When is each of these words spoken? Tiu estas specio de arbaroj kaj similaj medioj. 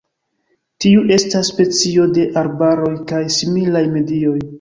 Tiu 0.85 1.03
estas 1.17 1.51
specio 1.53 2.07
de 2.15 2.23
arbaroj 2.43 2.95
kaj 3.13 3.21
similaj 3.37 3.83
medioj. 3.99 4.35